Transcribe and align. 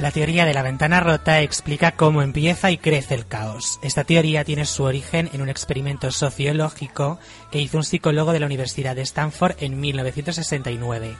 La 0.00 0.12
teoría 0.12 0.46
de 0.46 0.54
la 0.54 0.62
ventana 0.62 1.00
rota 1.00 1.42
explica 1.42 1.92
cómo 1.92 2.22
empieza 2.22 2.70
y 2.70 2.78
crece 2.78 3.14
el 3.14 3.26
caos. 3.26 3.78
Esta 3.82 4.02
teoría 4.02 4.44
tiene 4.44 4.64
su 4.64 4.84
origen 4.84 5.28
en 5.34 5.42
un 5.42 5.50
experimento 5.50 6.10
sociológico 6.10 7.18
que 7.52 7.60
hizo 7.60 7.76
un 7.76 7.84
psicólogo 7.84 8.32
de 8.32 8.40
la 8.40 8.46
Universidad 8.46 8.96
de 8.96 9.02
Stanford 9.02 9.56
en 9.60 9.78
1969. 9.78 11.18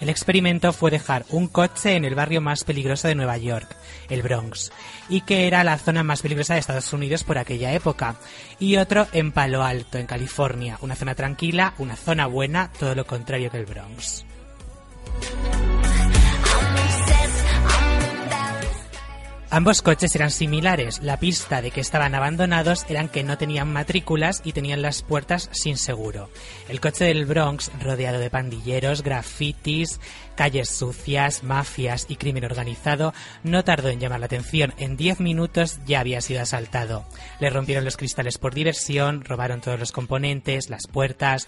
El 0.00 0.08
experimento 0.08 0.72
fue 0.72 0.90
dejar 0.90 1.26
un 1.28 1.46
coche 1.46 1.94
en 1.94 2.06
el 2.06 2.14
barrio 2.14 2.40
más 2.40 2.64
peligroso 2.64 3.06
de 3.06 3.16
Nueva 3.16 3.36
York, 3.36 3.76
el 4.08 4.22
Bronx, 4.22 4.72
y 5.10 5.20
que 5.20 5.46
era 5.46 5.62
la 5.62 5.76
zona 5.76 6.02
más 6.02 6.22
peligrosa 6.22 6.54
de 6.54 6.60
Estados 6.60 6.90
Unidos 6.94 7.24
por 7.24 7.36
aquella 7.36 7.74
época, 7.74 8.16
y 8.58 8.78
otro 8.78 9.06
en 9.12 9.32
Palo 9.32 9.62
Alto, 9.62 9.98
en 9.98 10.06
California, 10.06 10.78
una 10.80 10.96
zona 10.96 11.14
tranquila, 11.14 11.74
una 11.76 11.96
zona 11.96 12.26
buena, 12.28 12.70
todo 12.78 12.94
lo 12.94 13.04
contrario 13.04 13.50
que 13.50 13.58
el 13.58 13.66
Bronx. 13.66 14.24
Ambos 19.54 19.82
coches 19.82 20.16
eran 20.16 20.30
similares. 20.30 21.02
La 21.02 21.18
pista 21.18 21.60
de 21.60 21.70
que 21.70 21.82
estaban 21.82 22.14
abandonados 22.14 22.86
eran 22.88 23.10
que 23.10 23.22
no 23.22 23.36
tenían 23.36 23.70
matrículas 23.70 24.40
y 24.46 24.54
tenían 24.54 24.80
las 24.80 25.02
puertas 25.02 25.50
sin 25.52 25.76
seguro. 25.76 26.30
El 26.70 26.80
coche 26.80 27.04
del 27.04 27.26
Bronx, 27.26 27.70
rodeado 27.78 28.18
de 28.18 28.30
pandilleros, 28.30 29.02
grafitis, 29.02 30.00
calles 30.36 30.70
sucias, 30.70 31.42
mafias 31.42 32.06
y 32.08 32.16
crimen 32.16 32.46
organizado, 32.46 33.12
no 33.42 33.62
tardó 33.62 33.90
en 33.90 34.00
llamar 34.00 34.20
la 34.20 34.26
atención. 34.26 34.72
En 34.78 34.96
10 34.96 35.20
minutos 35.20 35.80
ya 35.84 36.00
había 36.00 36.22
sido 36.22 36.40
asaltado. 36.40 37.04
Le 37.38 37.50
rompieron 37.50 37.84
los 37.84 37.98
cristales 37.98 38.38
por 38.38 38.54
diversión, 38.54 39.22
robaron 39.22 39.60
todos 39.60 39.78
los 39.78 39.92
componentes, 39.92 40.70
las 40.70 40.86
puertas 40.86 41.46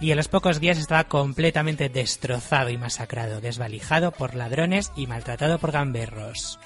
y 0.00 0.10
en 0.10 0.16
los 0.16 0.28
pocos 0.28 0.58
días 0.58 0.78
estaba 0.78 1.04
completamente 1.04 1.90
destrozado 1.90 2.70
y 2.70 2.78
masacrado, 2.78 3.42
desvalijado 3.42 4.10
por 4.10 4.34
ladrones 4.34 4.90
y 4.96 5.06
maltratado 5.06 5.58
por 5.58 5.70
gamberros. 5.70 6.58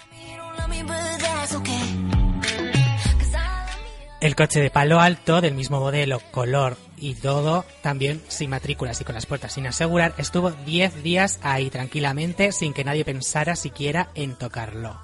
El 4.18 4.34
coche 4.34 4.60
de 4.60 4.70
palo 4.70 4.98
alto, 4.98 5.40
del 5.40 5.54
mismo 5.54 5.78
modelo, 5.78 6.20
color 6.32 6.76
y 6.96 7.14
todo, 7.14 7.64
también 7.82 8.20
sin 8.28 8.50
matrículas 8.50 9.00
y 9.00 9.04
con 9.04 9.14
las 9.14 9.26
puertas 9.26 9.52
sin 9.52 9.66
asegurar, 9.66 10.14
estuvo 10.18 10.50
10 10.50 11.02
días 11.04 11.38
ahí 11.42 11.70
tranquilamente 11.70 12.50
sin 12.50 12.72
que 12.72 12.82
nadie 12.82 13.04
pensara 13.04 13.54
siquiera 13.54 14.08
en 14.14 14.34
tocarlo. 14.34 14.98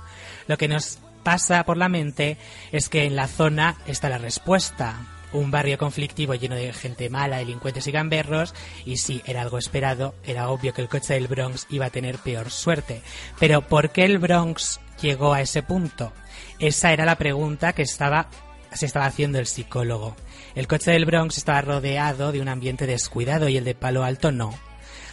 Lo 0.49 0.59
que 0.59 0.67
nos 0.67 0.99
pasa 1.23 1.63
por 1.65 1.77
la 1.77 1.89
mente 1.89 2.37
es 2.73 2.89
que 2.89 3.05
en 3.05 3.15
la 3.15 3.29
zona 3.29 3.77
está 3.87 4.09
la 4.09 4.19
respuesta. 4.19 5.07
Un 5.33 5.51
barrio 5.51 5.79
conflictivo 5.79 6.35
lleno 6.35 6.55
de 6.55 6.73
gente 6.73 7.09
mala, 7.09 7.39
delincuentes 7.39 7.87
y 7.87 7.93
gamberros, 7.93 8.55
y 8.85 8.99
sí, 8.99 9.23
era 9.25 9.43
algo 9.43 9.59
esperado, 9.59 10.15
era 10.25 10.51
obvio 10.51 10.75
que 10.75 10.83
el 10.83 10.89
coche 10.89 11.15
del 11.15 11.29
Bronx 11.29 11.67
iba 11.71 11.87
a 11.87 11.91
tener 11.91 12.19
peor 12.19 12.51
suerte. 12.51 13.03
Pero 13.39 13.63
¿por 13.63 13.91
qué 13.91 14.05
el 14.05 14.19
Bronx 14.19 14.81
llegó 15.01 15.33
a 15.33 15.41
ese 15.41 15.63
punto? 15.63 16.13
Esa 16.59 16.93
era 16.93 17.05
la 17.05 17.17
pregunta 17.17 17.73
que 17.73 17.83
estaba 17.83 18.29
se 18.75 18.87
estaba 18.87 19.07
haciendo 19.07 19.39
el 19.39 19.47
psicólogo. 19.47 20.17
El 20.55 20.67
coche 20.67 20.93
del 20.93 21.05
Bronx 21.05 21.39
estaba 21.39 21.61
rodeado 21.61 22.33
de 22.33 22.41
un 22.41 22.49
ambiente 22.49 22.87
descuidado 22.87 23.49
y 23.49 23.57
el 23.57 23.65
de 23.65 23.75
Palo 23.75 24.03
Alto 24.03 24.33
no. 24.33 24.55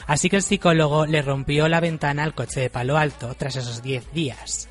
Así 0.08 0.30
que 0.30 0.38
el 0.38 0.44
psicólogo 0.44 1.06
le 1.06 1.22
rompió 1.22 1.68
la 1.68 1.80
ventana 1.80 2.24
al 2.24 2.34
coche 2.34 2.62
de 2.62 2.70
Palo 2.70 2.98
Alto 2.98 3.36
tras 3.38 3.56
esos 3.56 3.84
10 3.84 4.12
días. 4.14 4.69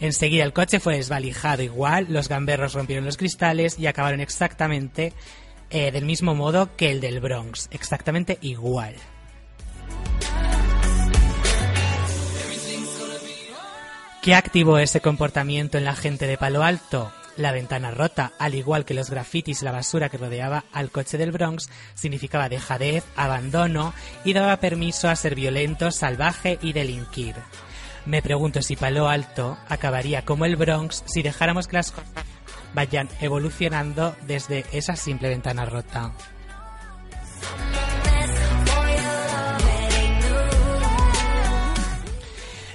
Enseguida 0.00 0.44
el 0.44 0.52
coche 0.52 0.80
fue 0.80 0.96
desvalijado 0.96 1.62
igual, 1.62 2.06
los 2.08 2.28
gamberros 2.28 2.74
rompieron 2.74 3.04
los 3.04 3.16
cristales 3.16 3.78
y 3.78 3.86
acabaron 3.86 4.20
exactamente 4.20 5.12
eh, 5.70 5.90
del 5.90 6.04
mismo 6.04 6.34
modo 6.34 6.76
que 6.76 6.90
el 6.90 7.00
del 7.00 7.20
Bronx, 7.20 7.68
exactamente 7.70 8.38
igual. 8.42 8.94
¿Qué 14.22 14.34
activó 14.34 14.78
ese 14.78 15.00
comportamiento 15.00 15.76
en 15.76 15.84
la 15.84 15.94
gente 15.94 16.26
de 16.26 16.38
Palo 16.38 16.62
Alto? 16.62 17.12
La 17.36 17.52
ventana 17.52 17.90
rota, 17.90 18.32
al 18.38 18.54
igual 18.54 18.84
que 18.84 18.94
los 18.94 19.10
grafitis 19.10 19.60
y 19.60 19.64
la 19.64 19.72
basura 19.72 20.08
que 20.08 20.16
rodeaba 20.16 20.64
al 20.72 20.90
coche 20.90 21.18
del 21.18 21.32
Bronx, 21.32 21.68
significaba 21.94 22.48
dejadez, 22.48 23.04
abandono 23.16 23.92
y 24.24 24.32
daba 24.32 24.60
permiso 24.60 25.10
a 25.10 25.16
ser 25.16 25.34
violento, 25.34 25.90
salvaje 25.90 26.58
y 26.62 26.72
delinquir. 26.72 27.34
Me 28.06 28.20
pregunto 28.20 28.60
si 28.60 28.76
Palo 28.76 29.08
Alto 29.08 29.56
acabaría 29.68 30.24
como 30.24 30.44
el 30.44 30.56
Bronx 30.56 31.02
si 31.06 31.22
dejáramos 31.22 31.66
que 31.66 31.76
las 31.76 31.90
cosas 31.90 32.12
vayan 32.74 33.08
evolucionando 33.20 34.14
desde 34.26 34.64
esa 34.72 34.94
simple 34.96 35.28
ventana 35.28 35.64
rota. 35.64 36.12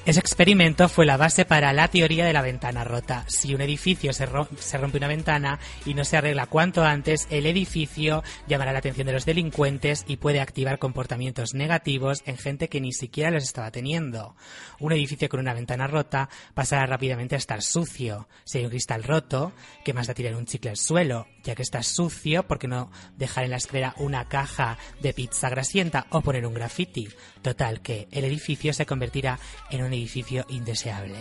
Ese 0.06 0.22
experimento 0.22 0.90
fue 0.90 1.06
la 1.06 1.18
base 1.18 1.46
para 1.46 1.74
la 1.74 1.88
teoría 1.90 2.26
de 2.26 2.34
la 2.34 2.42
ventana 2.42 2.84
rota. 2.84 3.26
Si 3.28 3.54
un 3.54 3.62
edificio 3.62 4.12
se, 4.14 4.28
se 4.58 4.78
rompe 4.78 4.98
una 4.98 5.08
ventana 5.08 5.60
y 5.86 5.94
no 5.94 6.04
se 6.04 6.18
arregla 6.18 6.48
cuanto 6.48 6.84
antes, 6.84 7.28
el 7.30 7.46
edificio 7.46 8.24
llamará 8.48 8.72
la 8.72 8.80
atención 8.80 9.06
de 9.06 9.14
los 9.14 9.26
delincuentes 9.26 10.06
y 10.08 10.18
puede 10.18 10.40
activar 10.40 10.80
comportamientos 10.80 11.54
negativos 11.54 12.24
en 12.26 12.38
gente 12.38 12.70
que 12.70 12.82
ni 12.82 12.94
siquiera 12.94 13.30
los 13.30 13.44
estaba 13.44 13.72
teniendo. 13.72 14.36
Un 14.80 14.94
edificio 14.94 15.30
con 15.30 15.42
una 15.42 15.54
ventana 15.54 15.86
rota 15.86 16.30
pasará 16.56 16.86
rápidamente 16.86 17.36
a 17.36 17.38
estar 17.38 17.62
sucio. 17.62 18.28
Si 18.46 18.58
hay 18.58 18.64
un 18.64 18.72
cristal 18.72 19.04
roto, 19.04 19.52
¿qué 19.84 19.94
más 19.94 20.08
da 20.08 20.14
tirar 20.14 20.34
un 20.36 20.46
chicle 20.46 20.72
al 20.72 20.78
suelo? 20.78 21.28
Ya 21.50 21.56
que 21.56 21.64
está 21.64 21.82
sucio, 21.82 22.44
¿por 22.44 22.60
qué 22.60 22.68
no 22.68 22.92
dejar 23.18 23.44
en 23.44 23.50
la 23.50 23.58
escalera 23.58 23.96
una 23.98 24.26
caja 24.26 24.78
de 25.02 25.16
pizza 25.16 25.50
grasienta 25.50 26.06
o 26.12 26.22
poner 26.22 26.46
un 26.46 26.54
graffiti? 26.54 27.10
Total, 27.42 27.82
que 27.82 28.08
el 28.12 28.24
edificio 28.24 28.72
se 28.72 28.86
convertirá 28.86 29.40
en 29.72 29.84
un 29.84 29.92
edificio 29.92 30.46
indeseable. 30.50 31.18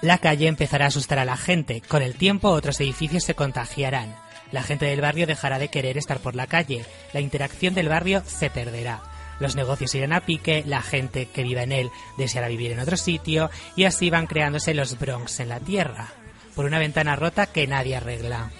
La 0.00 0.18
calle 0.18 0.48
empezará 0.48 0.86
a 0.86 0.88
asustar 0.88 1.20
a 1.20 1.24
la 1.24 1.36
gente. 1.36 1.80
Con 1.80 2.02
el 2.02 2.16
tiempo 2.16 2.48
otros 2.48 2.80
edificios 2.80 3.22
se 3.22 3.36
contagiarán. 3.36 4.16
La 4.50 4.64
gente 4.64 4.86
del 4.86 5.00
barrio 5.00 5.28
dejará 5.28 5.60
de 5.60 5.68
querer 5.68 5.96
estar 5.96 6.18
por 6.18 6.34
la 6.34 6.48
calle. 6.48 6.84
La 7.12 7.20
interacción 7.20 7.72
del 7.74 7.88
barrio 7.88 8.24
se 8.26 8.50
perderá. 8.50 9.13
Los 9.40 9.56
negocios 9.56 9.94
irán 9.94 10.12
a 10.12 10.20
pique, 10.20 10.64
la 10.66 10.82
gente 10.82 11.26
que 11.26 11.42
viva 11.42 11.62
en 11.62 11.72
él 11.72 11.90
deseará 12.16 12.48
vivir 12.48 12.72
en 12.72 12.80
otro 12.80 12.96
sitio 12.96 13.50
y 13.76 13.84
así 13.84 14.10
van 14.10 14.26
creándose 14.26 14.74
los 14.74 14.98
Bronx 14.98 15.40
en 15.40 15.48
la 15.48 15.60
tierra. 15.60 16.08
Por 16.54 16.64
una 16.66 16.78
ventana 16.78 17.16
rota 17.16 17.46
que 17.46 17.66
nadie 17.66 17.96
arregla. 17.96 18.50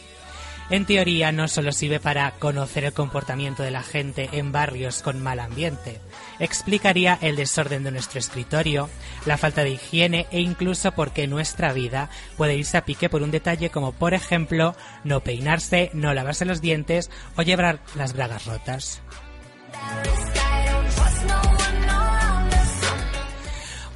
En 0.71 0.87
teoría 0.87 1.31
no 1.31 1.47
solo 1.47 1.73
sirve 1.73 2.01
para 2.01 2.31
conocer 2.33 2.85
el 2.85 2.95
comportamiento 2.95 3.63
de 3.63 3.71
la 3.71 3.83
gente 3.83 4.31
en 4.33 4.51
barrios 4.51 5.03
con 5.03 5.23
mal 5.23 5.39
ambiente, 5.39 6.01
explicaría 6.39 7.19
el 7.21 7.37
desorden 7.37 7.85
de 7.85 7.91
nuestro 7.91 8.19
escritorio, 8.19 8.89
la 9.27 9.37
falta 9.37 9.63
de 9.63 9.71
higiene 9.71 10.27
e 10.31 10.41
incluso 10.41 10.93
por 10.93 11.13
qué 11.13 11.27
nuestra 11.27 11.75
vida 11.75 12.09
puede 12.39 12.57
irse 12.57 12.79
a 12.79 12.85
pique 12.87 13.11
por 13.11 13.23
un 13.23 13.31
detalle 13.31 13.69
como 13.69 13.93
por 13.93 14.15
ejemplo 14.15 14.75
no 15.05 15.21
peinarse, 15.21 15.91
no 15.93 16.15
lavarse 16.15 16.47
los 16.47 16.63
dientes 16.63 17.11
o 17.37 17.43
llevar 17.43 17.81
las 17.95 18.15
bragas 18.15 18.47
rotas. 18.47 19.03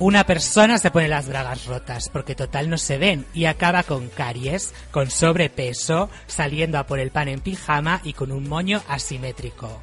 Una 0.00 0.22
persona 0.22 0.78
se 0.78 0.92
pone 0.92 1.08
las 1.08 1.26
bragas 1.26 1.66
rotas 1.66 2.08
porque 2.08 2.36
total 2.36 2.70
no 2.70 2.78
se 2.78 2.98
ven 2.98 3.26
y 3.34 3.46
acaba 3.46 3.82
con 3.82 4.08
caries, 4.08 4.72
con 4.92 5.10
sobrepeso, 5.10 6.08
saliendo 6.28 6.78
a 6.78 6.86
por 6.86 7.00
el 7.00 7.10
pan 7.10 7.26
en 7.26 7.40
pijama 7.40 8.00
y 8.04 8.12
con 8.12 8.30
un 8.30 8.48
moño 8.48 8.80
asimétrico. 8.86 9.82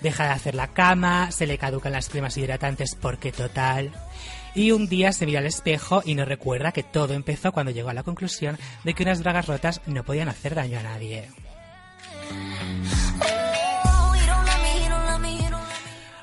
Deja 0.00 0.24
de 0.24 0.30
hacer 0.30 0.54
la 0.54 0.68
cama, 0.68 1.30
se 1.30 1.46
le 1.46 1.58
caducan 1.58 1.92
las 1.92 2.08
cremas 2.08 2.38
hidratantes 2.38 2.94
porque 2.94 3.32
total. 3.32 3.92
Y 4.54 4.70
un 4.70 4.88
día 4.88 5.12
se 5.12 5.26
mira 5.26 5.40
al 5.40 5.46
espejo 5.46 6.00
y 6.06 6.14
no 6.14 6.24
recuerda 6.24 6.72
que 6.72 6.82
todo 6.82 7.12
empezó 7.12 7.52
cuando 7.52 7.70
llegó 7.70 7.90
a 7.90 7.94
la 7.94 8.02
conclusión 8.02 8.58
de 8.82 8.94
que 8.94 9.02
unas 9.02 9.22
bragas 9.22 9.46
rotas 9.46 9.82
no 9.84 10.04
podían 10.04 10.30
hacer 10.30 10.54
daño 10.54 10.78
a 10.78 10.84
nadie. 10.84 11.28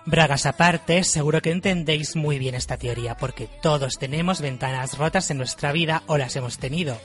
Bragas 0.07 0.45
aparte, 0.45 1.03
seguro 1.03 1.41
que 1.41 1.51
entendéis 1.51 2.15
muy 2.15 2.39
bien 2.39 2.55
esta 2.55 2.77
teoría, 2.77 3.17
porque 3.17 3.49
todos 3.61 3.99
tenemos 3.99 4.39
ventanas 4.39 4.97
rotas 4.97 5.29
en 5.31 5.37
nuestra 5.37 5.73
vida 5.73 6.03
o 6.07 6.17
las 6.17 6.33
hemos 6.37 6.59
tenido. 6.59 6.97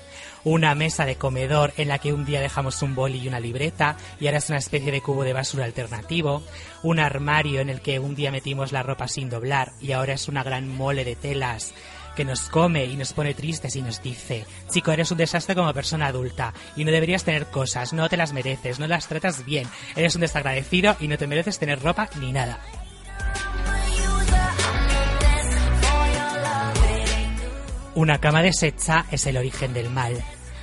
Una 0.44 0.76
mesa 0.76 1.04
de 1.04 1.16
comedor 1.16 1.72
en 1.78 1.88
la 1.88 1.98
que 1.98 2.12
un 2.12 2.24
día 2.24 2.40
dejamos 2.40 2.80
un 2.80 2.94
boli 2.94 3.18
y 3.18 3.26
una 3.26 3.40
libreta 3.40 3.96
y 4.20 4.26
ahora 4.26 4.38
es 4.38 4.50
una 4.50 4.58
especie 4.58 4.92
de 4.92 5.00
cubo 5.00 5.24
de 5.24 5.32
basura 5.32 5.64
alternativo. 5.64 6.44
Un 6.84 7.00
armario 7.00 7.60
en 7.60 7.70
el 7.70 7.80
que 7.80 7.98
un 7.98 8.14
día 8.14 8.30
metimos 8.30 8.70
la 8.70 8.84
ropa 8.84 9.08
sin 9.08 9.28
doblar 9.28 9.72
y 9.80 9.90
ahora 9.90 10.12
es 10.12 10.28
una 10.28 10.44
gran 10.44 10.68
mole 10.68 11.04
de 11.04 11.16
telas 11.16 11.74
que 12.14 12.24
nos 12.24 12.42
come 12.42 12.84
y 12.84 12.94
nos 12.96 13.14
pone 13.14 13.34
tristes 13.34 13.74
y 13.74 13.82
nos 13.82 14.00
dice, 14.00 14.46
chico, 14.70 14.92
eres 14.92 15.10
un 15.10 15.18
desastre 15.18 15.56
como 15.56 15.74
persona 15.74 16.06
adulta 16.06 16.54
y 16.76 16.84
no 16.84 16.92
deberías 16.92 17.24
tener 17.24 17.46
cosas, 17.46 17.92
no 17.92 18.08
te 18.08 18.16
las 18.16 18.32
mereces, 18.32 18.78
no 18.78 18.86
las 18.86 19.08
tratas 19.08 19.44
bien, 19.44 19.66
eres 19.96 20.14
un 20.14 20.20
desagradecido 20.20 20.94
y 21.00 21.08
no 21.08 21.18
te 21.18 21.26
mereces 21.26 21.58
tener 21.58 21.80
ropa 21.80 22.08
ni 22.20 22.30
nada. 22.30 22.60
Una 27.94 28.18
cama 28.18 28.42
deshecha 28.42 29.04
es 29.10 29.26
el 29.26 29.36
origen 29.36 29.74
del 29.74 29.90
mal. 29.90 30.14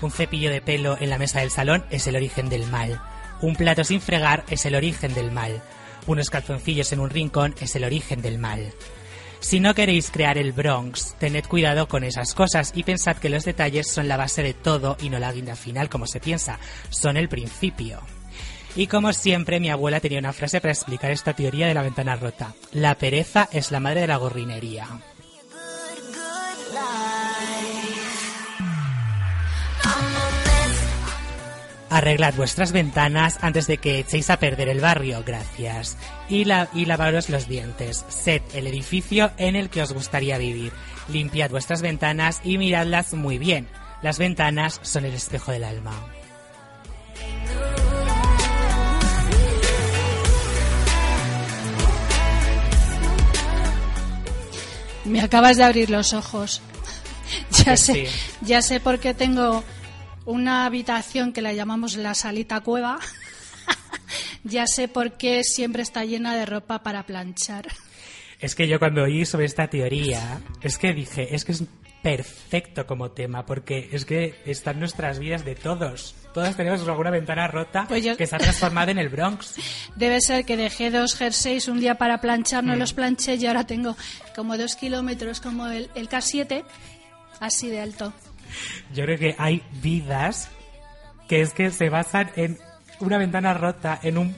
Un 0.02 0.12
cepillo 0.12 0.50
de 0.50 0.62
pelo 0.62 0.98
en 1.00 1.10
la 1.10 1.20
mesa 1.20 1.40
del 1.40 1.52
salón 1.52 1.86
es 1.92 2.08
el 2.08 2.16
origen 2.16 2.50
del 2.50 2.66
mal. 2.70 3.02
Un 3.42 3.56
plato 3.56 3.84
sin 3.84 4.02
fregar 4.02 4.44
es 4.50 4.66
el 4.66 4.76
origen 4.76 5.14
del 5.14 5.32
mal. 5.32 5.62
Unos 6.08 6.30
calzoncillos 6.30 6.92
en 6.92 7.00
un 7.00 7.10
rincón 7.10 7.56
es 7.62 7.76
el 7.76 7.84
origen 7.84 8.22
del 8.22 8.40
mal. 8.40 8.74
Si 9.42 9.60
no 9.60 9.74
queréis 9.74 10.12
crear 10.12 10.38
el 10.38 10.52
Bronx, 10.52 11.16
tened 11.20 11.46
cuidado 11.46 11.88
con 11.88 12.04
esas 12.04 12.34
cosas 12.34 12.74
y 12.76 12.84
pensad 12.84 13.18
que 13.18 13.30
los 13.30 13.46
detalles 13.46 13.90
son 13.90 14.08
la 14.08 14.18
base 14.18 14.44
de 14.44 14.54
todo 14.54 14.98
y 15.00 15.10
no 15.10 15.20
la 15.20 15.32
guinda 15.32 15.56
final 15.56 15.88
como 15.88 16.08
se 16.08 16.20
piensa, 16.20 16.60
son 16.90 17.16
el 17.16 17.30
principio. 17.30 18.02
Y 18.76 18.88
como 18.88 19.14
siempre, 19.14 19.60
mi 19.60 19.70
abuela 19.70 20.00
tenía 20.00 20.20
una 20.20 20.34
frase 20.34 20.62
para 20.62 20.74
explicar 20.74 21.12
esta 21.12 21.34
teoría 21.34 21.68
de 21.68 21.74
la 21.74 21.82
ventana 21.82 22.16
rota. 22.16 22.54
La 22.72 22.96
pereza 22.96 23.50
es 23.52 23.72
la 23.72 23.80
madre 23.80 24.02
de 24.02 24.08
la 24.08 24.18
gorrinería. 24.18 24.88
Arreglad 31.90 32.36
vuestras 32.36 32.72
ventanas 32.72 33.40
antes 33.42 33.66
de 33.66 33.78
que 33.78 34.00
echéis 34.00 34.30
a 34.30 34.38
perder 34.38 34.70
el 34.70 34.80
barrio, 34.80 35.24
gracias. 35.26 35.98
Y, 36.30 36.46
la, 36.46 36.70
y 36.74 36.86
lavaros 36.86 37.30
los 37.30 37.48
dientes. 37.48 38.06
Sed 38.10 38.44
el 38.54 38.68
edificio 38.68 39.32
en 39.38 39.56
el 39.56 39.70
que 39.70 39.82
os 39.82 39.92
gustaría 39.92 40.38
vivir. 40.38 40.72
Limpiad 41.08 41.50
vuestras 41.50 41.82
ventanas 41.82 42.42
y 42.44 42.60
miradlas 42.60 43.16
muy 43.16 43.40
bien. 43.40 43.68
Las 44.04 44.20
ventanas 44.20 44.80
son 44.84 45.06
el 45.06 45.16
espejo 45.16 45.52
del 45.52 45.64
alma. 45.64 46.19
Me 55.10 55.22
acabas 55.22 55.58
de 55.58 55.64
abrir 55.64 55.90
los 55.90 56.14
ojos. 56.14 56.62
Ya 57.64 57.78
sé, 57.78 58.10
ya 58.42 58.60
sé 58.64 58.80
por 58.80 59.00
qué 59.00 59.14
tengo 59.14 59.64
una 60.26 60.66
habitación 60.66 61.32
que 61.32 61.44
la 61.44 61.54
llamamos 61.54 61.96
la 61.96 62.16
salita 62.16 62.62
cueva. 62.62 62.98
ya 64.44 64.66
sé 64.66 64.88
por 64.88 65.12
qué 65.14 65.44
siempre 65.44 65.84
está 65.84 66.06
llena 66.06 66.36
de 66.36 66.48
ropa 66.48 66.82
para 66.82 67.04
planchar. 67.04 67.68
Es 68.40 68.56
que 68.56 68.68
yo 68.68 68.80
cuando 68.80 69.04
oí 69.04 69.26
sobre 69.26 69.46
esta 69.46 69.68
teoría, 69.68 70.40
es 70.62 70.78
que 70.78 70.94
dije, 70.94 71.36
es 71.36 71.44
que 71.46 71.52
es 71.52 71.64
perfecto 72.02 72.88
como 72.88 73.12
tema, 73.12 73.46
porque 73.46 73.90
es 73.92 74.06
que 74.06 74.36
está 74.46 74.72
en 74.72 74.80
nuestras 74.80 75.20
vidas 75.20 75.44
de 75.44 75.56
todos. 75.56 76.16
Todos 76.34 76.56
tenemos 76.56 76.88
alguna 76.88 77.10
ventana 77.10 77.48
rota 77.48 77.86
Pues 77.90 78.04
yo- 78.06 78.16
que 78.16 78.26
se 78.26 78.36
ha 78.36 78.40
transformado 78.40 78.92
en 78.92 78.98
el 79.00 79.10
Bronx. 79.10 79.56
Debe 79.98 80.22
ser 80.22 80.46
que 80.46 80.56
dejé 80.56 80.90
dos 80.92 81.16
jerseys 81.16 81.68
un 81.68 81.82
día 81.82 81.96
para 81.96 82.22
planchar, 82.22 82.64
no 82.64 82.76
los 82.78 82.94
planché 82.94 83.36
y 83.36 83.46
ahora 83.46 83.66
tengo 83.66 83.98
como 84.36 84.58
dos 84.58 84.76
kilómetros 84.76 85.42
como 85.42 85.68
el, 85.68 85.90
el 85.96 86.08
K7, 86.08 86.64
así 87.42 87.68
de 87.70 87.82
alto. 87.82 88.14
Yo 88.94 89.04
creo 89.04 89.18
que 89.20 89.36
hay 89.38 89.62
vidas 89.82 90.50
que 91.28 91.42
es 91.42 91.54
que 91.54 91.72
se 91.72 91.90
basan 91.90 92.32
en 92.38 92.58
una 93.02 93.18
ventana 93.18 93.54
rota, 93.54 94.00
en 94.02 94.18
un 94.18 94.36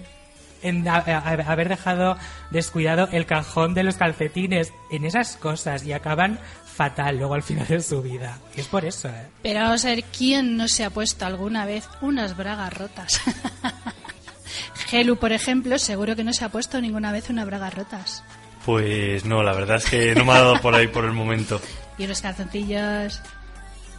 en 0.64 0.88
a- 0.88 0.96
a- 0.98 1.52
haber 1.52 1.70
dejado 1.70 2.18
descuidado 2.50 3.08
el 3.12 3.26
cajón 3.26 3.74
de 3.74 3.84
los 3.84 3.96
calcetines, 3.96 4.74
en 4.90 5.06
esas 5.06 5.36
cosas 5.38 5.84
y 5.86 5.94
acaban 5.94 6.40
fatal 6.66 7.18
luego 7.18 7.34
al 7.34 7.44
final 7.44 7.68
de 7.68 7.82
su 7.82 8.02
vida. 8.02 8.38
Y 8.56 8.62
es 8.62 8.68
por 8.68 8.86
eso, 8.86 9.10
¿eh? 9.10 9.28
Pero 9.44 9.60
vamos 9.62 9.84
a 9.86 9.90
ver 9.90 10.04
quién 10.06 10.58
no 10.58 10.68
se 10.68 10.84
ha 10.86 10.90
puesto 10.90 11.26
alguna 11.26 11.66
vez 11.66 11.88
unas 12.02 12.36
bragas 12.38 12.74
rotas. 12.74 13.22
Gelu, 14.88 15.18
por 15.18 15.32
ejemplo, 15.32 15.78
seguro 15.80 16.16
que 16.16 16.24
no 16.24 16.34
se 16.34 16.44
ha 16.46 16.50
puesto 16.50 16.82
ninguna 16.82 17.12
vez 17.12 17.30
unas 17.30 17.46
bragas 17.46 17.74
rotas. 17.74 18.24
Pues 18.66 19.26
no, 19.26 19.42
la 19.44 19.54
verdad 19.54 19.78
es 19.78 19.86
que 19.86 20.14
no 20.16 20.26
me 20.26 20.34
ha 20.34 20.40
dado 20.42 20.62
por 20.62 20.76
ahí 20.76 20.88
por 20.88 21.06
el 21.06 21.14
momento. 21.14 21.60
Y 21.98 22.06
unos 22.06 22.22
calzoncillos. 22.22 23.22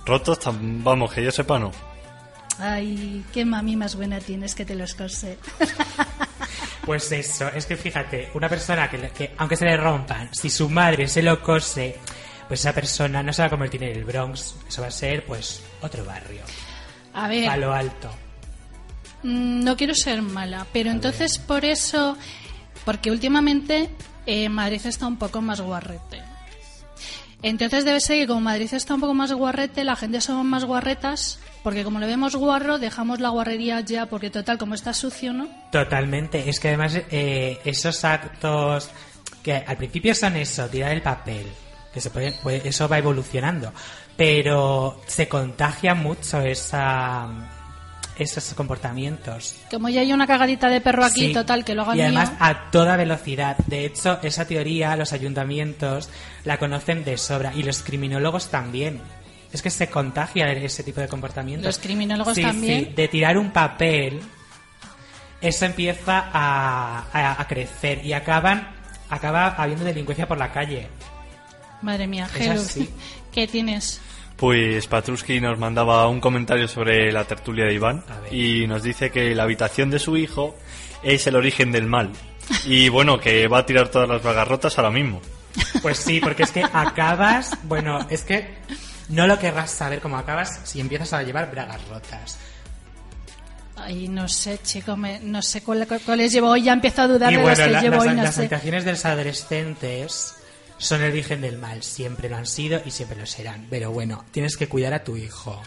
Rotos, 0.04 0.40
vamos, 0.60 1.12
que 1.12 1.22
yo 1.22 1.30
sepa 1.30 1.58
no. 1.60 1.70
Ay, 2.58 3.24
qué 3.32 3.44
mami 3.44 3.76
más 3.76 3.94
buena 3.94 4.18
tienes 4.18 4.54
que 4.56 4.64
te 4.64 4.74
los 4.74 4.94
cose. 4.94 5.38
Pues 6.84 7.12
eso, 7.12 7.48
es 7.48 7.66
que 7.66 7.76
fíjate, 7.76 8.30
una 8.34 8.48
persona 8.48 8.90
que, 8.90 8.98
que 9.10 9.32
aunque 9.38 9.56
se 9.56 9.64
le 9.64 9.76
rompan, 9.76 10.28
si 10.34 10.50
su 10.50 10.68
madre 10.68 11.06
se 11.06 11.22
lo 11.22 11.40
cose, 11.40 11.96
pues 12.48 12.60
esa 12.60 12.72
persona 12.72 13.22
no 13.22 13.32
se 13.32 13.42
va 13.42 13.46
a 13.46 13.50
convertir 13.50 13.82
en 13.84 13.96
el 13.96 14.04
Bronx, 14.04 14.56
eso 14.68 14.82
va 14.82 14.88
a 14.88 14.90
ser 14.90 15.24
pues 15.24 15.62
otro 15.80 16.04
barrio, 16.04 16.42
A 17.14 17.28
ver, 17.28 17.46
Palo 17.46 17.72
Alto. 17.72 18.10
mm, 19.22 19.62
no 19.62 19.76
quiero 19.76 19.94
ser 19.94 20.22
mala, 20.22 20.66
pero 20.72 20.90
entonces 20.90 21.38
por 21.38 21.64
eso, 21.64 22.16
porque 22.84 23.10
últimamente 23.12 23.88
eh, 24.26 24.48
Madrid 24.48 24.80
está 24.84 25.06
un 25.06 25.18
poco 25.18 25.40
más 25.40 25.60
guarrete. 25.60 26.20
Entonces 27.42 27.84
debe 27.84 28.00
ser 28.00 28.18
que 28.20 28.26
como 28.28 28.40
Madrid 28.40 28.72
está 28.72 28.94
un 28.94 29.00
poco 29.00 29.14
más 29.14 29.32
guarrete, 29.32 29.82
la 29.84 29.96
gente 29.96 30.20
somos 30.20 30.44
más 30.44 30.64
guarretas, 30.64 31.40
porque 31.64 31.82
como 31.84 31.98
lo 31.98 32.06
vemos 32.06 32.36
guarro, 32.36 32.78
dejamos 32.78 33.18
la 33.20 33.30
guarrería 33.30 33.80
ya, 33.80 34.06
porque 34.06 34.30
total, 34.30 34.58
como 34.58 34.74
está 34.74 34.94
sucio, 34.94 35.32
¿no? 35.32 35.48
Totalmente, 35.72 36.48
es 36.48 36.60
que 36.60 36.68
además 36.68 36.96
eh, 37.10 37.58
esos 37.64 38.04
actos 38.04 38.88
que 39.42 39.54
al 39.56 39.76
principio 39.76 40.14
son 40.14 40.36
eso, 40.36 40.66
tirar 40.68 40.92
el 40.92 41.02
papel, 41.02 41.46
que 41.92 42.00
se 42.00 42.10
puede, 42.10 42.30
puede- 42.32 42.68
eso 42.68 42.88
va 42.88 42.98
evolucionando, 42.98 43.72
pero 44.16 45.00
se 45.06 45.26
contagia 45.28 45.94
mucho 45.96 46.40
esa 46.42 47.28
esos 48.18 48.52
comportamientos. 48.54 49.56
Como 49.70 49.88
ya 49.88 50.00
hay 50.02 50.12
una 50.12 50.26
cagadita 50.26 50.68
de 50.68 50.80
perro 50.80 51.04
aquí, 51.04 51.28
Sí. 51.28 51.32
total, 51.32 51.64
que 51.64 51.74
lo 51.74 51.82
hagan 51.82 51.96
Y 51.98 52.02
además 52.02 52.28
mío. 52.30 52.38
a 52.40 52.70
toda 52.70 52.96
velocidad. 52.96 53.56
De 53.66 53.84
hecho, 53.86 54.18
esa 54.22 54.46
teoría 54.46 54.94
los 54.96 55.12
ayuntamientos 55.12 56.08
la 56.44 56.58
conocen 56.58 57.04
de 57.04 57.16
sobra 57.18 57.52
y 57.54 57.62
los 57.62 57.82
criminólogos 57.82 58.48
también. 58.48 59.00
Es 59.52 59.60
que 59.62 59.70
se 59.70 59.88
contagia 59.90 60.50
ese 60.52 60.82
tipo 60.82 61.00
de 61.00 61.08
comportamientos. 61.08 61.66
Los 61.66 61.78
criminólogos 61.78 62.34
Sí, 62.34 62.42
también. 62.42 62.86
sí, 62.86 62.92
de 62.94 63.08
tirar 63.08 63.36
un 63.38 63.50
papel, 63.50 64.20
eso 65.40 65.64
empieza 65.66 66.30
a, 66.32 67.04
a- 67.12 67.40
a 67.40 67.48
crecer 67.48 68.04
y 68.04 68.12
acaban 68.12 68.68
acaba 69.10 69.48
habiendo 69.48 69.84
delincuencia 69.84 70.26
por 70.26 70.38
la 70.38 70.50
calle. 70.52 70.88
Madre 71.82 72.06
mía. 72.06 72.28
¿qué 73.32 73.46
tienes? 73.46 74.00
Pues 74.42 74.88
Patruski 74.88 75.40
nos 75.40 75.56
mandaba 75.56 76.08
un 76.08 76.20
comentario 76.20 76.66
sobre 76.66 77.12
la 77.12 77.22
tertulia 77.24 77.66
de 77.66 77.74
Iván 77.74 78.02
y 78.32 78.66
nos 78.66 78.82
dice 78.82 79.12
que 79.12 79.36
la 79.36 79.44
habitación 79.44 79.88
de 79.88 80.00
su 80.00 80.16
hijo 80.16 80.56
es 81.04 81.28
el 81.28 81.36
origen 81.36 81.70
del 81.70 81.86
mal. 81.86 82.10
Y 82.64 82.88
bueno, 82.88 83.20
que 83.20 83.46
va 83.46 83.58
a 83.58 83.66
tirar 83.66 83.88
todas 83.90 84.08
las 84.08 84.20
bragas 84.20 84.48
rotas 84.48 84.76
ahora 84.76 84.90
mismo. 84.90 85.22
Pues 85.80 85.98
sí, 85.98 86.18
porque 86.18 86.42
es 86.42 86.50
que 86.50 86.64
acabas, 86.72 87.56
bueno, 87.62 88.04
es 88.10 88.24
que 88.24 88.52
no 89.10 89.28
lo 89.28 89.38
querrás 89.38 89.70
saber 89.70 90.00
cómo 90.00 90.18
acabas 90.18 90.58
si 90.64 90.80
empiezas 90.80 91.12
a 91.12 91.22
llevar 91.22 91.48
bragas 91.52 91.80
rotas. 91.88 92.36
Ay, 93.76 94.08
no 94.08 94.26
sé, 94.26 94.58
chico, 94.64 94.96
me- 94.96 95.20
no 95.20 95.40
sé 95.40 95.62
cuál- 95.62 95.86
cuáles 96.04 96.32
llevo 96.32 96.48
hoy, 96.50 96.62
ya 96.64 96.72
empiezo 96.72 97.02
a 97.02 97.06
dudar 97.06 97.32
Y 97.32 97.36
de 97.36 97.44
las 97.44 97.60
que 97.60 97.70
la- 97.70 97.80
llevo 97.80 97.94
las, 97.94 98.06
hoy, 98.06 98.14
no 98.16 98.22
las 98.24 98.34
sé. 98.34 98.40
habitaciones 98.40 98.84
de 98.84 98.90
los 98.90 99.04
adolescentes 99.04 100.34
son 100.82 101.02
el 101.02 101.10
origen 101.12 101.40
del 101.40 101.58
mal. 101.58 101.82
Siempre 101.82 102.28
lo 102.28 102.36
han 102.36 102.46
sido 102.46 102.82
y 102.84 102.90
siempre 102.90 103.16
lo 103.18 103.26
serán. 103.26 103.66
Pero 103.70 103.90
bueno, 103.92 104.24
tienes 104.30 104.56
que 104.56 104.68
cuidar 104.68 104.92
a 104.94 105.04
tu 105.04 105.16
hijo. 105.16 105.60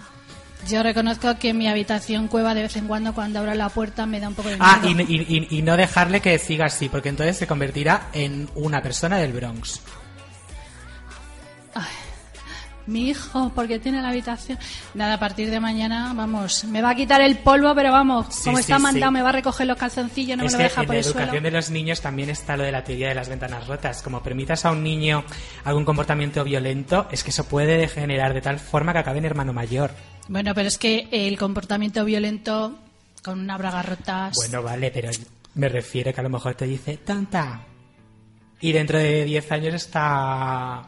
Yo 0.68 0.82
reconozco 0.82 1.38
que 1.38 1.54
mi 1.54 1.68
habitación 1.68 2.28
cueva 2.28 2.56
de 2.56 2.64
vez 2.64 2.76
en 2.76 2.88
cuando, 2.88 3.14
cuando 3.14 3.40
abro 3.40 3.54
la 3.54 3.70
puerta, 3.70 4.06
me 4.08 4.20
da 4.20 4.30
un 4.30 4.34
poco 4.36 4.50
de 4.50 4.58
Ah, 4.60 4.80
miedo. 4.84 5.02
y, 5.08 5.14
y- 5.16 5.48
y- 5.52 5.58
y 5.60 5.62
no 5.62 5.78
dejarle 5.78 6.22
que 6.22 6.40
siga 6.40 6.66
así, 6.66 6.90
porque 6.90 7.10
entonces 7.10 7.38
se 7.38 7.46
convertirá 7.46 8.08
en 8.14 8.50
una 8.56 8.82
persona 8.82 9.18
del 9.18 9.34
Bronx. 9.34 9.82
Mi 12.88 13.10
hijo, 13.10 13.52
porque 13.56 13.80
tiene 13.80 14.02
la 14.02 14.10
habitación. 14.10 14.60
Nada, 14.94 15.16
a 15.16 15.20
partir 15.20 15.50
de 15.50 15.60
mañana, 15.60 16.14
vamos, 16.16 16.66
me 16.66 16.82
va 16.82 16.92
a 16.92 16.96
quitar 16.96 17.20
el 17.22 17.38
polvo, 17.40 17.74
pero 17.74 17.92
vamos, 17.92 18.28
Sí, 18.30 18.44
como 18.46 18.58
sí, 18.58 18.62
está 18.62 18.78
mandado, 18.80 19.12
sí. 19.12 19.14
me 19.16 19.22
va 19.24 19.30
a 19.30 19.32
recoger 19.32 19.66
los 19.66 19.78
calzoncillos, 19.78 20.38
no 20.38 20.46
es 20.46 20.52
me 20.54 20.58
lo 20.60 20.64
deja 20.66 20.82
en 20.82 20.88
por 20.88 20.96
la 20.96 21.00
el 21.00 21.06
educación 21.06 21.30
suelo. 21.30 21.44
de 21.44 21.52
los 21.52 21.70
niños 21.72 22.02
también 22.02 22.30
está 22.30 22.56
lo 22.58 22.64
de 22.64 22.72
la 22.72 22.84
teoría 22.84 23.10
de 23.10 23.16
las 23.16 23.28
ventanas 23.30 23.66
rotas. 23.68 24.02
Como 24.04 24.22
permitas 24.22 24.66
a 24.66 24.72
un 24.72 24.84
niño 24.84 25.24
algún 25.64 25.84
comportamiento 25.86 26.44
violento, 26.44 27.08
es 27.12 27.24
que 27.24 27.32
eso 27.32 27.46
puede 27.48 27.78
degenerar 27.78 28.34
de 28.34 28.42
tal 28.42 28.60
forma 28.60 28.94
que 28.94 29.00
acabe 29.00 29.18
en 29.20 29.26
hermano 29.26 29.52
mayor. 29.54 29.92
Bueno, 30.28 30.54
pero 30.54 30.68
es 30.68 30.78
que 30.78 31.08
el 31.12 31.38
comportamiento 31.38 32.06
violento 32.06 32.78
con 33.24 33.40
una 33.40 33.58
braga 33.58 33.82
rotas. 33.82 34.36
Bueno, 34.36 34.62
vale, 34.62 34.92
pero 34.92 35.10
me 35.56 35.70
refiero 35.70 36.14
que 36.14 36.20
a 36.20 36.24
lo 36.24 36.30
mejor 36.30 36.54
te 36.54 36.66
dice 36.66 36.98
tonta. 36.98 37.62
Y 38.62 38.72
dentro 38.72 38.98
de 39.00 39.26
10 39.26 39.52
años 39.52 39.74
está 39.74 40.84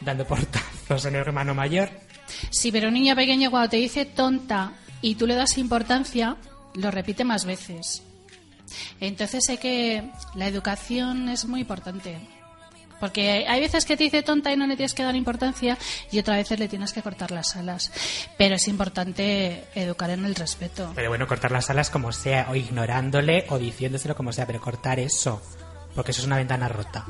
dando 0.00 0.26
portazos 0.26 1.04
en 1.04 1.14
el 1.14 1.20
hermano 1.20 1.54
mayor. 1.54 1.90
Sí, 2.50 2.72
pero 2.72 2.88
un 2.88 2.94
niño 2.94 3.14
pequeño 3.16 3.50
cuando 3.50 3.70
te 3.70 3.76
dice 3.76 4.04
tonta 4.04 4.72
y 5.02 5.14
tú 5.14 5.26
le 5.26 5.34
das 5.34 5.58
importancia, 5.58 6.36
lo 6.74 6.90
repite 6.90 7.24
más 7.24 7.44
veces. 7.44 8.02
Entonces 9.00 9.44
sé 9.44 9.58
que 9.58 10.10
la 10.34 10.46
educación 10.46 11.28
es 11.28 11.44
muy 11.46 11.60
importante. 11.60 12.18
Porque 13.00 13.46
hay 13.48 13.60
veces 13.60 13.86
que 13.86 13.96
te 13.96 14.04
dice 14.04 14.22
tonta 14.22 14.52
y 14.52 14.56
no 14.58 14.66
le 14.66 14.76
tienes 14.76 14.92
que 14.92 15.02
dar 15.02 15.16
importancia 15.16 15.78
y 16.12 16.18
otras 16.18 16.36
veces 16.36 16.58
le 16.58 16.68
tienes 16.68 16.92
que 16.92 17.00
cortar 17.00 17.30
las 17.30 17.56
alas. 17.56 17.90
Pero 18.36 18.56
es 18.56 18.68
importante 18.68 19.64
educar 19.74 20.10
en 20.10 20.26
el 20.26 20.34
respeto. 20.34 20.92
Pero 20.94 21.08
bueno, 21.08 21.26
cortar 21.26 21.50
las 21.50 21.70
alas 21.70 21.88
como 21.88 22.12
sea, 22.12 22.48
o 22.50 22.54
ignorándole, 22.54 23.46
o 23.48 23.58
diciéndoselo 23.58 24.14
como 24.14 24.34
sea, 24.34 24.46
pero 24.46 24.60
cortar 24.60 25.00
eso. 25.00 25.40
Porque 25.94 26.10
eso 26.10 26.20
es 26.20 26.26
una 26.26 26.36
ventana 26.36 26.68
rota. 26.68 27.06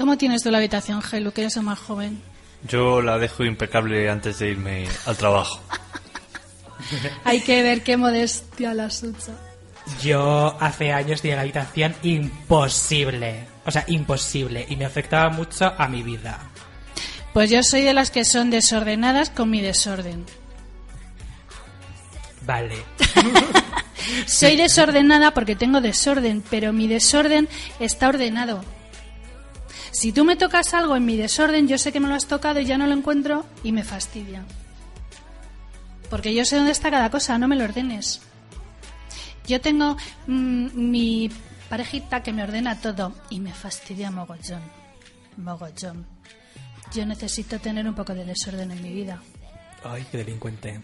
¿Cómo 0.00 0.16
tienes 0.16 0.42
tú 0.42 0.50
la 0.50 0.56
habitación, 0.56 1.02
Gelu, 1.02 1.30
que 1.30 1.42
eres 1.42 1.58
el 1.58 1.62
más 1.62 1.78
joven? 1.78 2.22
Yo 2.66 3.02
la 3.02 3.18
dejo 3.18 3.44
impecable 3.44 4.08
antes 4.08 4.38
de 4.38 4.48
irme 4.48 4.88
al 5.04 5.14
trabajo. 5.14 5.60
Hay 7.24 7.42
que 7.42 7.62
ver 7.62 7.82
qué 7.82 7.98
modestia 7.98 8.72
la 8.72 8.88
suya. 8.88 9.34
Yo 10.02 10.56
hace 10.58 10.94
años 10.94 11.20
tenía 11.20 11.36
la 11.36 11.42
habitación 11.42 11.94
imposible. 12.02 13.46
O 13.66 13.70
sea, 13.70 13.84
imposible. 13.88 14.64
Y 14.70 14.76
me 14.76 14.86
afectaba 14.86 15.28
mucho 15.28 15.70
a 15.76 15.86
mi 15.86 16.02
vida. 16.02 16.48
Pues 17.34 17.50
yo 17.50 17.62
soy 17.62 17.82
de 17.82 17.92
las 17.92 18.10
que 18.10 18.24
son 18.24 18.48
desordenadas 18.48 19.28
con 19.28 19.50
mi 19.50 19.60
desorden. 19.60 20.24
Vale. 22.46 22.76
Soy 24.26 24.56
desordenada 24.56 25.34
porque 25.34 25.56
tengo 25.56 25.82
desorden, 25.82 26.42
pero 26.48 26.72
mi 26.72 26.88
desorden 26.88 27.50
está 27.78 28.08
ordenado. 28.08 28.64
Si 29.92 30.12
tú 30.12 30.24
me 30.24 30.36
tocas 30.36 30.72
algo 30.74 30.96
en 30.96 31.04
mi 31.04 31.16
desorden, 31.16 31.66
yo 31.66 31.76
sé 31.78 31.92
que 31.92 32.00
me 32.00 32.08
lo 32.08 32.14
has 32.14 32.26
tocado 32.26 32.60
y 32.60 32.64
ya 32.64 32.78
no 32.78 32.86
lo 32.86 32.94
encuentro 32.94 33.44
y 33.62 33.72
me 33.72 33.84
fastidia. 33.84 34.44
Porque 36.08 36.34
yo 36.34 36.44
sé 36.44 36.56
dónde 36.56 36.72
está 36.72 36.90
cada 36.90 37.10
cosa, 37.10 37.38
no 37.38 37.48
me 37.48 37.56
lo 37.56 37.64
ordenes. 37.64 38.20
Yo 39.46 39.60
tengo 39.60 39.96
mm, 40.26 40.68
mi 40.74 41.30
parejita 41.68 42.22
que 42.22 42.32
me 42.32 42.42
ordena 42.42 42.80
todo 42.80 43.14
y 43.30 43.40
me 43.40 43.52
fastidia 43.52 44.10
mogollón. 44.10 44.62
Mogollón. 45.36 46.06
Yo 46.92 47.06
necesito 47.06 47.58
tener 47.58 47.86
un 47.86 47.94
poco 47.94 48.14
de 48.14 48.24
desorden 48.24 48.70
en 48.70 48.82
mi 48.82 48.92
vida. 48.92 49.22
Ay, 49.84 50.06
qué 50.10 50.18
delincuente. 50.18 50.80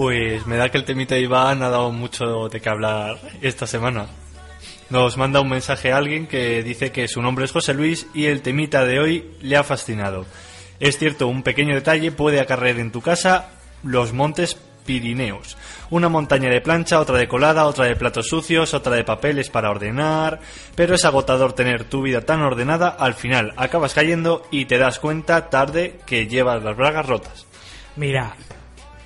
Pues 0.00 0.46
me 0.46 0.56
da 0.56 0.70
que 0.70 0.78
el 0.78 0.86
temita 0.86 1.14
de 1.14 1.20
Iván 1.20 1.62
ha 1.62 1.68
dado 1.68 1.92
mucho 1.92 2.48
de 2.48 2.58
qué 2.58 2.70
hablar 2.70 3.18
esta 3.42 3.66
semana. 3.66 4.06
Nos 4.88 5.18
manda 5.18 5.42
un 5.42 5.50
mensaje 5.50 5.92
a 5.92 5.98
alguien 5.98 6.26
que 6.26 6.62
dice 6.62 6.90
que 6.90 7.06
su 7.06 7.20
nombre 7.20 7.44
es 7.44 7.52
José 7.52 7.74
Luis 7.74 8.06
y 8.14 8.24
el 8.24 8.40
temita 8.40 8.86
de 8.86 8.98
hoy 8.98 9.30
le 9.42 9.58
ha 9.58 9.62
fascinado. 9.62 10.24
Es 10.78 10.96
cierto, 10.96 11.28
un 11.28 11.42
pequeño 11.42 11.74
detalle 11.74 12.12
puede 12.12 12.40
acarrear 12.40 12.78
en 12.78 12.92
tu 12.92 13.02
casa 13.02 13.50
los 13.82 14.14
montes 14.14 14.56
Pirineos. 14.86 15.58
Una 15.90 16.08
montaña 16.08 16.48
de 16.48 16.62
plancha, 16.62 16.98
otra 16.98 17.18
de 17.18 17.28
colada, 17.28 17.66
otra 17.66 17.84
de 17.84 17.94
platos 17.94 18.26
sucios, 18.26 18.72
otra 18.72 18.96
de 18.96 19.04
papeles 19.04 19.50
para 19.50 19.70
ordenar. 19.70 20.40
Pero 20.76 20.94
es 20.94 21.04
agotador 21.04 21.52
tener 21.52 21.84
tu 21.84 22.00
vida 22.00 22.22
tan 22.22 22.40
ordenada, 22.40 22.88
al 22.88 23.12
final 23.12 23.52
acabas 23.58 23.92
cayendo 23.92 24.46
y 24.50 24.64
te 24.64 24.78
das 24.78 24.98
cuenta 24.98 25.50
tarde 25.50 26.00
que 26.06 26.26
llevas 26.26 26.64
las 26.64 26.74
bragas 26.74 27.04
rotas. 27.04 27.44
Mira, 27.96 28.34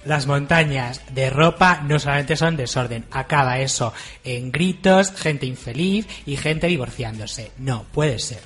las 0.05 0.27
montañas 0.27 1.01
de 1.13 1.31
ropa 1.31 1.81
no 1.83 1.99
solamente 1.99 2.37
son 2.37 2.57
desorden, 2.57 3.07
acaba 3.11 3.59
eso 3.59 3.93
en 4.23 4.53
gritos, 4.53 5.13
gente 5.13 5.47
infeliz 5.47 6.07
y 6.27 6.37
gente 6.37 6.67
divorciándose. 6.67 7.53
No, 7.59 7.85
puede 7.93 8.19
ser. 8.19 8.41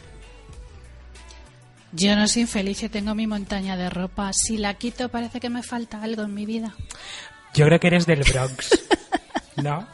Yo 1.92 2.14
no 2.16 2.28
soy 2.28 2.42
infeliz, 2.42 2.82
yo 2.82 2.90
tengo 2.90 3.14
mi 3.14 3.26
montaña 3.26 3.76
de 3.76 3.88
ropa. 3.88 4.30
Si 4.32 4.58
la 4.58 4.74
quito 4.74 5.08
parece 5.08 5.40
que 5.40 5.48
me 5.48 5.62
falta 5.62 6.02
algo 6.02 6.22
en 6.22 6.34
mi 6.34 6.44
vida. 6.44 6.74
Yo 7.54 7.66
creo 7.66 7.80
que 7.80 7.86
eres 7.86 8.06
del 8.06 8.24
Bronx. 8.24 8.78
¿No? 9.56 9.86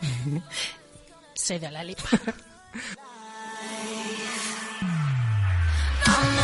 Soy 1.34 1.58
de 1.58 1.70
la 1.70 1.84
lipa. 1.84 2.04